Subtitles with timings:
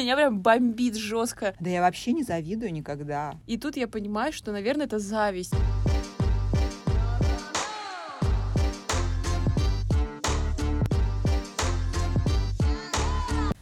[0.00, 1.54] Меня прям бомбит жестко.
[1.60, 3.34] Да я вообще не завидую никогда.
[3.46, 5.52] И тут я понимаю, что, наверное, это зависть.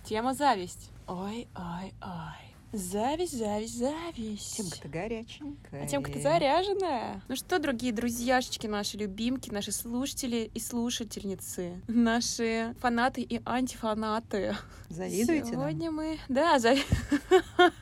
[0.04, 0.92] Тема зависть.
[1.08, 2.57] Ой, ой, ой.
[2.72, 4.56] Зависть, зависть, зависть.
[4.58, 5.84] Темка-то горяченькая.
[5.84, 7.22] А темка-то заряженная.
[7.26, 14.54] Ну что, дорогие друзьяшечки, наши любимки, наши слушатели и слушательницы, наши фанаты и антифанаты.
[14.90, 15.52] Завидуете нам?
[15.52, 16.18] Сегодня мы...
[16.28, 16.84] Да, зави-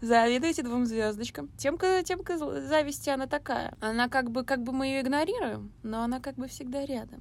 [0.00, 1.48] Завидуете двум звездочкам.
[1.56, 3.76] Темка, темка зависти, она такая.
[3.80, 7.20] Она как бы, как бы мы ее игнорируем, но она как бы всегда рядом.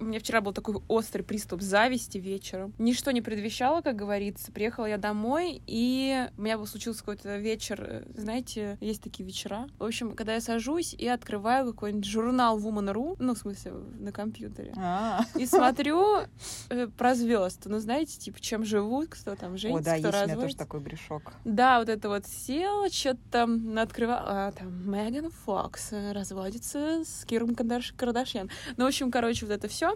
[0.00, 2.72] У меня вчера был такой острый приступ зависти вечером.
[2.78, 4.50] Ничто не предвещало, как говорится.
[4.50, 9.68] Приехала я домой, и у меня был случился какой-то вечер, э, знаете, есть такие вечера.
[9.78, 14.72] В общем, когда я сажусь и открываю какой-нибудь журнал Woman.ru, ну, в смысле, на компьютере,
[14.78, 16.22] А, и смотрю
[16.70, 17.62] э, про звезд.
[17.66, 20.32] Ну, знаете, типа, чем живут, кто там О, женится, да, кто есть у меня тоже
[20.32, 20.58] разводится.
[20.58, 21.32] такой грешок.
[21.44, 24.22] Да, вот это вот села, что-то там открывала.
[24.48, 28.48] А, там Меган Фокс э, разводится с Киром Кардаш- Кардашьян.
[28.78, 29.89] Ну, в общем, короче, вот это все.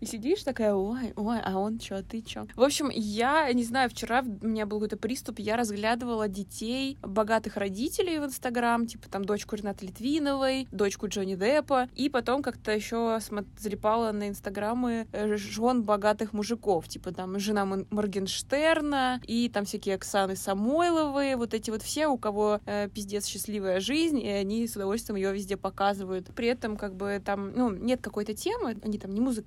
[0.00, 2.46] И сидишь такая, ой, ой, а он чё, ты чё?
[2.54, 7.56] В общем, я не знаю, вчера у меня был какой-то приступ, я разглядывала детей богатых
[7.56, 13.18] родителей в Инстаграм, типа там дочку Ренаты Литвиновой, дочку Джонни Деппа, и потом как-то еще
[13.58, 20.36] залипала на Инстаграмы э, жен богатых мужиков, типа там жена Моргенштерна и там всякие Оксаны
[20.36, 25.16] Самойловы, вот эти вот все, у кого э, пиздец счастливая жизнь, и они с удовольствием
[25.16, 26.28] ее везде показывают.
[26.34, 29.37] При этом как бы там, ну, нет какой-то темы, они там не музыканты,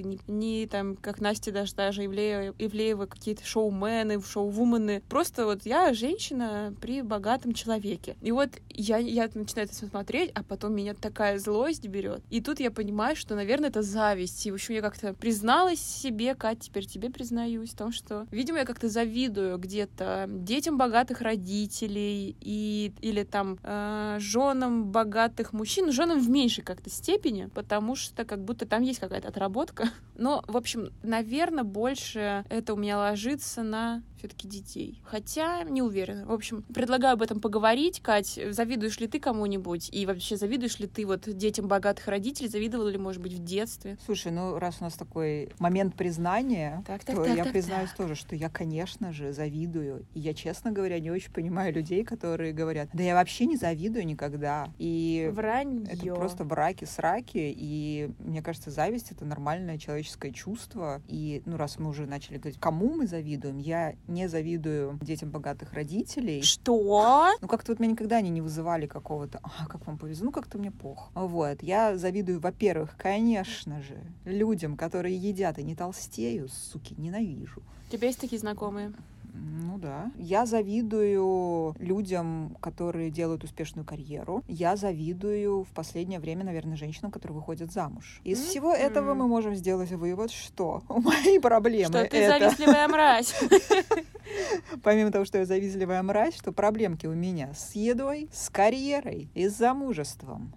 [0.00, 5.02] не, не там, как Настя даже, даже Ивлеева, Ивлеева какие-то шоумены, шоу-вумены.
[5.08, 8.16] Просто вот я женщина при богатом человеке.
[8.22, 12.22] И вот я, я начинаю это смотреть, а потом меня такая злость берет.
[12.30, 14.46] И тут я понимаю, что, наверное, это зависть.
[14.46, 18.58] И, в общем, я как-то призналась себе, Кать, теперь тебе признаюсь, в том, что, видимо,
[18.58, 25.92] я как-то завидую где-то детям богатых родителей и, или там э, женам богатых мужчин, ну,
[25.92, 29.88] женам в меньшей как-то степени, потому что как будто там есть какая-то отработка.
[30.16, 35.00] Но, в общем, наверное, больше это у меня ложится на все-таки детей.
[35.04, 36.26] Хотя не уверена.
[36.26, 38.00] В общем, предлагаю об этом поговорить.
[38.00, 39.88] Кать, завидуешь ли ты кому-нибудь?
[39.92, 42.48] И вообще завидуешь ли ты вот детям богатых родителей?
[42.48, 43.96] Завидовала ли, может быть, в детстве?
[44.04, 47.88] Слушай, ну раз у нас такой момент признания, Так, так, то так, я так, признаюсь
[47.90, 47.96] так.
[47.96, 50.06] тоже, что я, конечно же, завидую.
[50.14, 54.06] И я, честно говоря, не очень понимаю людей, которые говорят, да я вообще не завидую
[54.06, 54.70] никогда.
[54.78, 55.86] И Вранье.
[55.90, 61.00] это просто браки-сраки, и мне кажется, зависть— это нормальное человеческое чувство.
[61.08, 65.72] И, ну, раз мы уже начали говорить, кому мы завидуем, я не завидую детям богатых
[65.72, 66.42] родителей.
[66.42, 67.30] Что?
[67.40, 70.58] Ну, как-то вот меня никогда они не вызывали какого-то, а, как вам повезло, ну, как-то
[70.58, 71.10] мне плохо.
[71.14, 77.62] Вот, я завидую, во-первых, конечно же, людям, которые едят и не толстеют, суки, ненавижу.
[77.88, 78.92] У тебя есть такие знакомые?
[79.40, 80.10] Ну да.
[80.16, 84.42] Я завидую людям, которые делают успешную карьеру.
[84.48, 88.20] Я завидую в последнее время, наверное, женщинам, которые выходят замуж.
[88.24, 88.46] Из М.
[88.46, 93.34] всего этого мы можем сделать вывод, что мои проблемы Что ты это, завистливая мразь.
[94.82, 99.48] помимо того, что я завистливая мразь, что проблемки у меня с едой, с карьерой и
[99.48, 100.52] с замужеством.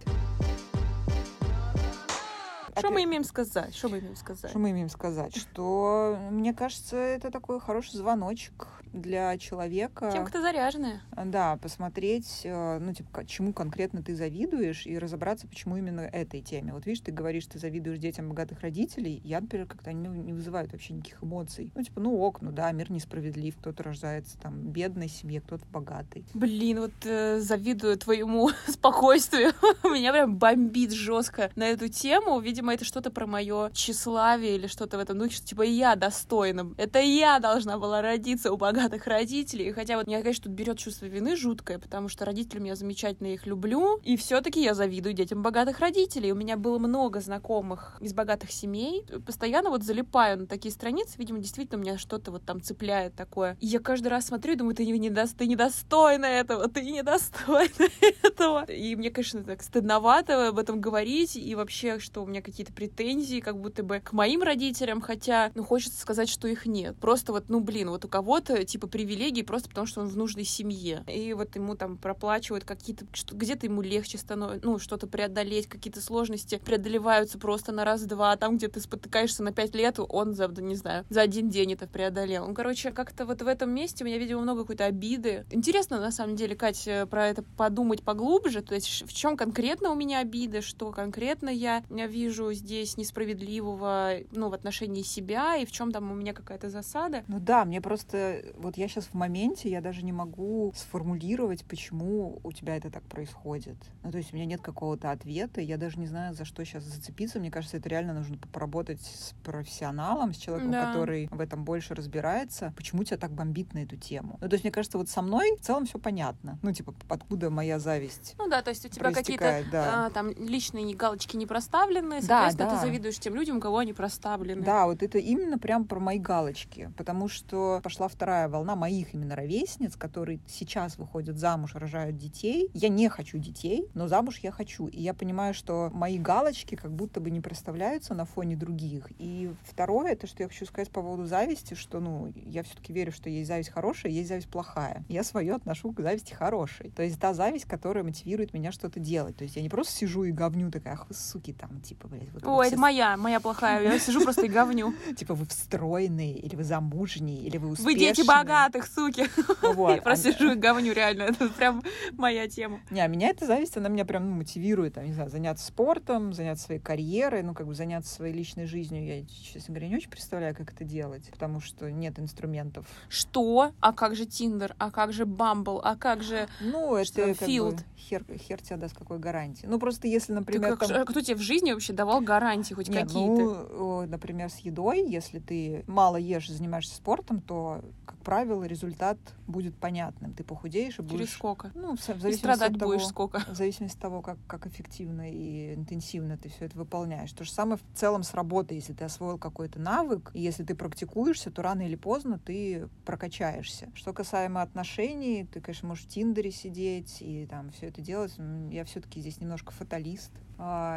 [2.77, 3.75] Что мы имеем сказать?
[3.75, 4.49] Что мы имеем сказать?
[4.49, 5.35] Что мы имеем сказать?
[5.35, 10.11] Что, мне кажется, это такой хороший звоночек для человека.
[10.11, 11.01] Темка-то заряженная.
[11.25, 16.73] Да, посмотреть, э, ну, типа, чему конкретно ты завидуешь, и разобраться, почему именно этой теме.
[16.73, 19.19] Вот видишь, ты говоришь, ты завидуешь детям богатых родителей.
[19.23, 21.71] Я, например, как-то они не вызывают вообще никаких эмоций.
[21.75, 23.57] Ну, типа, ну ок, ну да, мир несправедлив.
[23.57, 26.25] Кто-то рождается там в бедной семье, кто-то в богатой.
[26.33, 29.53] Блин, вот э, завидую твоему спокойствию.
[29.83, 32.39] Меня прям бомбит жестко на эту тему.
[32.39, 36.73] Видимо, это что-то про мое тщеславие или что-то в этом духе, что типа я достойна.
[36.77, 39.71] Это я должна была родиться у богатых родителей.
[39.71, 43.45] Хотя вот меня, конечно, тут берет чувство вины жуткое, потому что родители меня замечательно их
[43.45, 43.99] люблю.
[44.03, 46.31] И все-таки я завидую детям богатых родителей.
[46.31, 49.05] У меня было много знакомых из богатых семей.
[49.25, 51.15] Постоянно вот залипаю на такие страницы.
[51.17, 53.57] Видимо, действительно у меня что-то вот там цепляет такое.
[53.59, 57.89] И я каждый раз смотрю и думаю, ты, не дос- ты недостойна этого, ты недостойна
[58.23, 58.65] этого.
[58.65, 61.35] И мне, конечно, так стыдновато об этом говорить.
[61.35, 65.01] И вообще, что у меня какие-то претензии как будто бы к моим родителям.
[65.01, 66.97] Хотя, ну, хочется сказать, что их нет.
[66.97, 70.45] Просто вот, ну, блин, вот у кого-то типа привилегий просто потому, что он в нужной
[70.45, 71.03] семье.
[71.07, 76.59] И вот ему там проплачивают какие-то, где-то ему легче становится, ну, что-то преодолеть, какие-то сложности
[76.65, 80.75] преодолеваются просто на раз-два, а там, где ты спотыкаешься на пять лет, он за, не
[80.75, 82.45] знаю, за один день это преодолел.
[82.45, 85.45] Он, короче, как-то вот в этом месте у меня, видимо, много какой-то обиды.
[85.51, 89.91] Интересно, на самом деле, Кать, э, про это подумать поглубже, то есть в чем конкретно
[89.91, 95.71] у меня обиды, что конкретно я вижу здесь несправедливого, ну, в отношении себя, и в
[95.71, 97.23] чем там у меня какая-то засада.
[97.27, 102.39] Ну да, мне просто, вот я сейчас в моменте, я даже не могу сформулировать, почему
[102.43, 103.75] у тебя это так происходит.
[104.03, 106.83] Ну, то есть у меня нет какого-то ответа, я даже не знаю, за что сейчас
[106.83, 107.39] зацепиться.
[107.39, 110.87] Мне кажется, это реально нужно поработать с профессионалом, с человеком, да.
[110.87, 112.73] который в этом больше разбирается.
[112.75, 114.37] Почему тебя так бомбит на эту тему?
[114.41, 116.57] Ну, то есть, мне кажется, вот со мной в целом все понятно.
[116.61, 120.05] Ну, типа, откуда моя зависть Ну да, то есть у тебя какие-то да.
[120.05, 122.81] а, там личные галочки не проставлены, соответственно, да, да.
[122.81, 124.61] ты завидуешь тем людям, у кого они проставлены.
[124.61, 129.35] Да, вот это именно прям про мои галочки, потому что пошла вторая волна моих именно
[129.35, 132.69] ровесниц, которые сейчас выходят замуж, рожают детей.
[132.73, 134.87] Я не хочу детей, но замуж я хочу.
[134.87, 139.07] И я понимаю, что мои галочки как будто бы не проставляются на фоне других.
[139.17, 143.11] И второе, это что я хочу сказать по поводу зависти, что, ну, я все-таки верю,
[143.11, 145.03] что есть зависть хорошая, есть зависть плохая.
[145.09, 146.91] Я свое отношу к зависти хорошей.
[146.91, 149.35] То есть та зависть, которая мотивирует меня что-то делать.
[149.35, 152.31] То есть я не просто сижу и говню такая, ах вы суки там, типа, блядь.
[152.33, 153.81] Вот О, это моя, моя плохая.
[153.81, 154.93] Я сижу просто и говню.
[155.17, 157.95] Типа вы встроенные, или вы замужние, или вы успешные.
[157.95, 159.27] Вы дети богатых, суки.
[159.95, 161.23] Я просто сижу и говню, реально.
[161.23, 161.83] Это прям
[162.13, 162.79] моя тема.
[162.89, 166.33] Не, а меня эта зависть, она меня прям ну, мотивирует, там, не знаю, заняться спортом,
[166.33, 169.05] заняться своей карьерой, ну, как бы заняться своей личной жизнью.
[169.05, 172.85] Я, честно говоря, не очень представляю, как это делать, потому что нет инструментов.
[173.09, 173.71] Что?
[173.79, 174.75] А как же Тиндер?
[174.77, 175.79] А как же Бамбл?
[175.83, 177.83] А как же Ну, это Филд?
[177.97, 179.65] Хер, хер тебя даст какой гарантии.
[179.65, 180.77] Ну, просто если, например...
[180.77, 181.05] Как, там...
[181.05, 183.67] Кто тебе в жизни вообще давал гарантии хоть какие-то?
[183.71, 189.17] Ну, например, с едой, если ты мало ешь и занимаешься спортом, то, как правило, результат
[189.47, 190.33] будет понятным.
[190.33, 191.19] Ты похудеешь и будешь...
[191.19, 191.71] Через сколько?
[191.75, 193.39] Ну, в, зависимости и страдать от того, будешь сколько?
[193.39, 197.31] В зависимости от того, как, как эффективно и интенсивно ты все это выполняешь.
[197.33, 198.77] То же самое в целом с работой.
[198.77, 203.89] Если ты освоил какой-то навык, и если ты практикуешься, то рано или поздно ты прокачаешься.
[203.93, 208.33] Что касаемо отношений, ты, конечно, можешь в Тиндере сидеть и там все это делать.
[208.71, 210.31] Я все-таки здесь немножко фаталист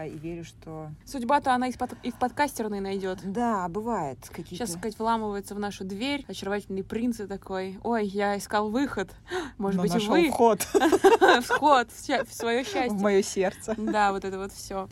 [0.06, 0.90] и верю, что...
[1.04, 3.18] Судьба-то она и в подкастерной найдет.
[3.24, 4.18] Да, бывает.
[4.28, 4.66] Какие-то...
[4.66, 9.10] Сейчас, сказать, вламывается в нашу дверь, очаровательный принц и такой, ой, я искал выход,
[9.58, 10.30] может Но быть, нашел вы...
[10.30, 10.60] вход.
[11.42, 12.90] Вход в свое счастье.
[12.90, 13.74] В мое сердце.
[13.76, 14.88] Да, вот это вот все.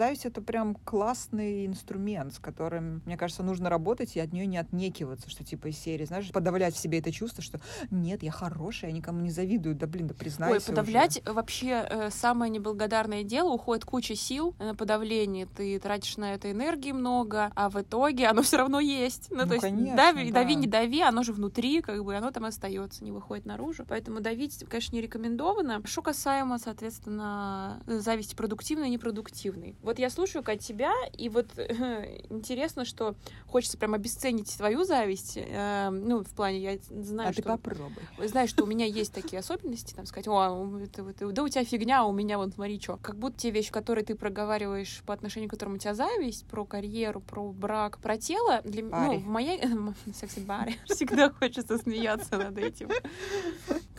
[0.00, 4.56] Зависть— это прям классный инструмент, с которым, мне кажется, нужно работать и от нее не
[4.56, 7.60] отнекиваться, что типа из серии, знаешь, подавлять в себе это чувство, что
[7.90, 11.34] нет, я хорошая, я никому не завидую, да блин, да признайся Ой, подавлять уже.
[11.34, 16.92] вообще э, самое неблагодарное дело, уходит куча сил на подавление, ты тратишь на это энергии
[16.92, 19.26] много, а в итоге оно все равно есть.
[19.30, 20.40] Ну, ну то есть конечно, дави, да.
[20.40, 23.84] дави, не дави, оно же внутри, как бы оно там остается, не выходит наружу.
[23.86, 25.82] Поэтому давить, конечно, не рекомендовано.
[25.84, 29.76] Что касаемо, соответственно, зависти продуктивной и непродуктивной.
[29.90, 31.48] Вот я слушаю от тебя, и вот
[32.30, 33.16] интересно, что
[33.48, 35.36] хочется прям обесценить твою зависть.
[35.36, 37.42] Э, ну, в плане, я знаю, а что...
[37.42, 38.00] ты попробуй.
[38.24, 41.64] Знаешь, что у меня есть такие особенности, там, сказать, о, это, это, да у тебя
[41.64, 42.98] фигня, а у меня вот смотри, что.
[42.98, 46.64] Как будто те вещи, которые ты проговариваешь по отношению к которым у тебя зависть, про
[46.64, 49.60] карьеру, про брак, про тело, для ну, в моей...
[50.14, 50.76] Секси-баре.
[50.84, 52.90] Всегда хочется смеяться над этим.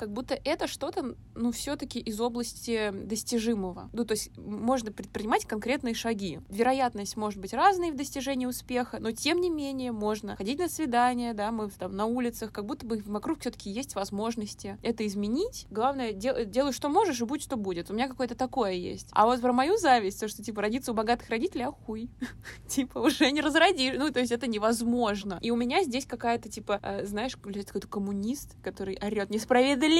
[0.01, 3.91] Как будто это что-то, ну, все таки из области достижимого.
[3.93, 6.39] Ну, то есть можно предпринимать конкретные шаги.
[6.49, 11.35] Вероятность может быть разной в достижении успеха, но тем не менее можно ходить на свидания,
[11.35, 15.67] да, мы там на улицах, как будто бы вокруг все-таки есть возможности это изменить.
[15.69, 17.91] Главное, дел, делай, что можешь, и будь, что будет.
[17.91, 19.07] У меня какое-то такое есть.
[19.11, 22.09] А вот про мою зависть, то, что, типа, родиться у богатых родителей, а хуй.
[22.67, 23.97] типа, уже не разродишь.
[23.99, 25.37] Ну, то есть это невозможно.
[25.43, 29.90] И у меня здесь какая-то, типа, э, знаешь, какой-то коммунист, который орет несправедливо,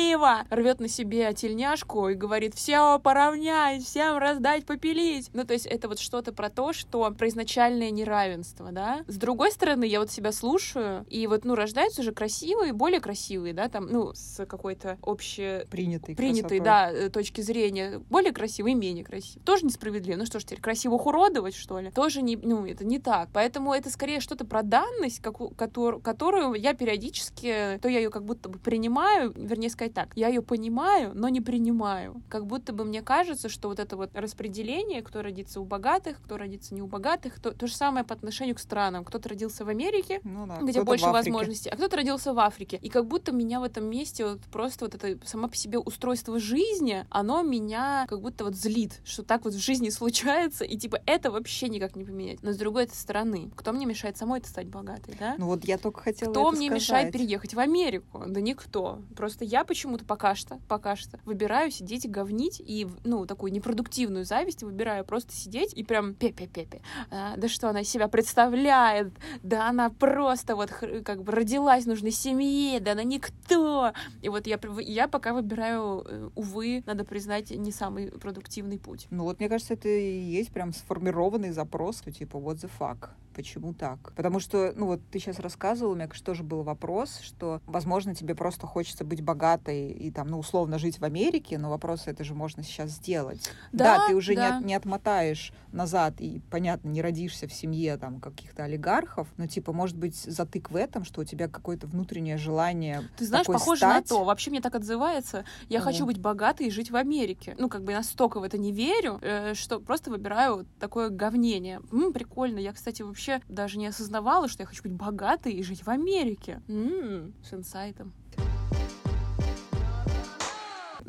[0.50, 5.30] рвет на себе тельняшку и говорит, все поравнять, всем раздать, попилить.
[5.34, 9.04] Ну, то есть это вот что-то про то, что про изначальное неравенство, да.
[9.08, 13.54] С другой стороны, я вот себя слушаю, и вот, ну, рождаются же красивые, более красивые,
[13.54, 15.66] да, там, ну, с какой-то общей...
[15.70, 18.00] Принятой Принятой, да, э, точки зрения.
[18.10, 19.44] Более красивые и менее красивые.
[19.44, 20.18] Тоже несправедливо.
[20.18, 21.92] Ну что ж теперь, красиво их уродовать, что ли?
[21.92, 23.30] Тоже не, ну, это не так.
[23.34, 28.24] Поэтому это скорее что-то про данность, как, которую, которую я периодически, то я ее как
[28.24, 32.22] будто бы принимаю, вернее, сказать так, я ее понимаю, но не принимаю.
[32.30, 36.38] Как будто бы мне кажется, что вот это вот распределение, кто родится у богатых, кто
[36.38, 39.04] родится не у богатых, то, то же самое по отношению к странам.
[39.06, 42.78] Кто-то родился в Америке, Ну да, где больше возможностей, а кто-то родился в Африке.
[42.82, 46.40] И как будто меня в этом месте вот просто вот это само по себе устройство
[46.40, 51.00] жизни, оно меня как будто вот злит, что так вот в жизни случается, и типа
[51.06, 52.42] это вообще никак не поменять.
[52.44, 55.36] Но с другой стороны, кто мне мешает самой-то стать богатой, да?
[55.38, 56.82] Ну вот я только хотела Кто это мне сказать.
[56.82, 58.24] мешает переехать в Америку?
[58.28, 59.00] Да никто.
[59.16, 64.26] Просто я почему-то пока что, пока что выбираю сидеть и говнить, и, ну, такую непродуктивную
[64.26, 66.82] зависть выбираю просто сидеть и прям пе-пе-пе-пе.
[67.10, 69.14] А, да что она себя представляет?
[69.44, 73.94] Да она просто вот как бы родилась в нужной семье, да она никто.
[74.22, 79.08] И вот я, я пока выбираю, э, увы, надо признать, не самый продуктивный путь.
[79.10, 83.10] Ну вот, мне кажется, это и есть прям сформированный запрос, что типа, what the fuck?
[83.34, 84.14] Почему так?
[84.16, 88.14] Потому что, ну вот ты сейчас рассказывала, у меня, конечно, тоже был вопрос, что, возможно,
[88.14, 92.24] тебе просто хочется быть богатой и там, ну, условно, жить в Америке, но вопрос, это
[92.24, 93.50] же можно сейчас сделать.
[93.72, 94.58] Да, ты уже не да.
[94.58, 99.72] от- не, отмотаешь назад и, понятно, не родишься в семье там каких-то олигархов, но, типа,
[99.72, 104.04] может быть, затык в этом, что у тебя какое-то внутреннее желание Ты знаешь, похоже стать.
[104.04, 104.24] на то.
[104.26, 105.46] Вообще мне так отзывается.
[105.70, 105.82] Я О.
[105.84, 107.56] хочу быть богатой и жить в Америке.
[107.58, 111.80] Ну, как бы я настолько в это не верю, э, что просто выбираю такое говнение.
[111.92, 112.60] М, прикольно.
[112.60, 116.62] Я, кстати, вообще даже не осознавала, что я хочу быть богатой и жить в Америке.
[116.68, 118.14] М, с инсайтом.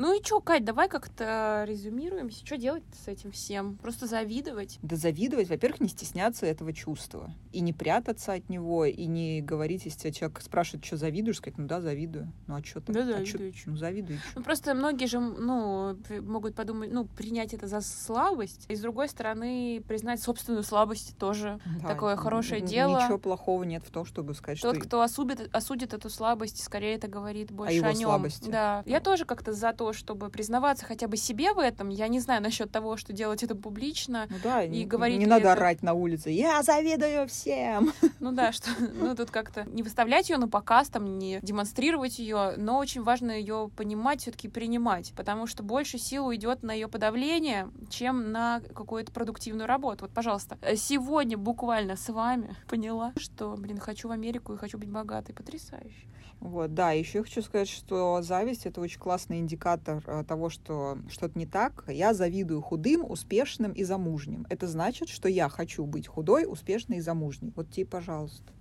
[0.03, 2.45] Ну и чё, Кать, давай как-то резюмируемся.
[2.45, 3.77] Что делать с этим всем?
[3.77, 4.81] Просто завидовать?
[4.83, 7.33] Да завидовать, во-первых, не стесняться этого чувства.
[7.53, 11.57] И не прятаться от него, и не говорить, если тебя человек спрашивает, что завидуешь, сказать,
[11.57, 12.33] ну да, завидую.
[12.49, 12.93] Ну а что ты?
[12.93, 13.71] Да, а чё- завидую, чё.
[13.71, 14.19] Ну завидую.
[14.19, 14.25] чё?
[14.35, 18.67] Ну, просто многие же, ну, могут подумать, ну, принять это за слабость.
[18.69, 23.01] И, с другой стороны, признать собственную слабость тоже Да, такое хорошее дело.
[23.01, 24.85] Ничего плохого нет в том, чтобы сказать, Тот, что...
[24.85, 28.09] кто осудит, осудит эту слабость, скорее это говорит больше его о нем.
[28.09, 28.51] слабости.
[28.51, 28.83] Да.
[28.85, 31.89] Я тоже как-то за то, чтобы признаваться хотя бы себе в этом.
[31.89, 34.27] Я не знаю насчет того, что делать это публично.
[34.31, 36.31] Ну да, и не, говорить не надо это- орать на улице.
[36.31, 37.93] Я завидую всем.
[38.21, 42.55] Ну да, что ну тут как-то не выставлять ее на показ, там не демонстрировать ее,
[42.57, 47.69] но очень важно ее понимать, все-таки принимать, потому что больше сил уйдет на ее подавление,
[47.91, 50.05] чем на какую-то продуктивную работу.
[50.05, 54.79] Вот, пожалуйста, э, сегодня буквально с вами поняла, что, блин, хочу в Америку и хочу
[54.79, 56.07] быть богатой, потрясающе.
[56.41, 60.99] Вот, да, еще я хочу сказать, что зависть это очень классный индикатор э, того, что
[61.09, 61.85] что-то не так.
[61.89, 64.47] Я завидую худым, успешным и замужним.
[64.51, 67.53] Это значит, что я хочу быть худой, успешной и замужней.
[67.57, 68.53] Вот тебе, пожалуйста.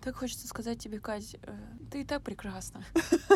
[0.00, 1.56] Так хочется сказать тебе, Кать, э,
[1.90, 2.84] ты и так прекрасна.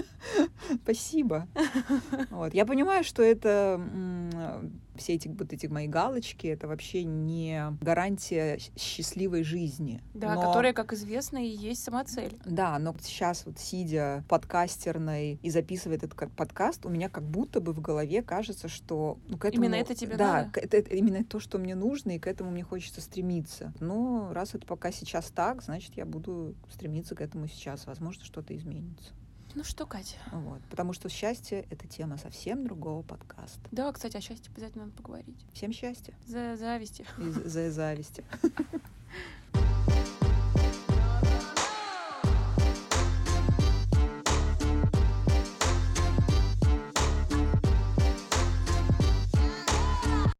[0.83, 1.49] Спасибо.
[2.31, 2.55] Вот.
[2.55, 4.61] Я понимаю, что это
[4.97, 10.03] все эти вот эти мои галочки, это вообще не гарантия счастливой жизни.
[10.15, 12.37] Да, Но- которая, как известно, и есть самоцель.
[12.45, 17.61] Да, но сейчас вот сидя подкастерной и записывая этот ка- подкаст, у меня как будто
[17.61, 19.65] бы в голове кажется, что ну, к этому...
[19.65, 20.51] Именно это тебе да, надо?
[20.51, 23.73] к- это, это именно то, что мне нужно, и к этому мне хочется стремиться.
[23.81, 27.87] Но раз это пока сейчас так, значит, я буду стремиться к этому сейчас.
[27.87, 29.13] Возможно, что-то изменится.
[29.55, 30.17] Ну что, Катя?
[30.33, 30.61] Вот.
[30.69, 33.61] Потому что счастье— это тема совсем другого подкаста.
[33.71, 35.37] Да, кстати, о счастье обязательно надо поговорить.
[35.53, 37.05] Всем счастья За зависти.
[37.19, 38.25] и за- за зависти.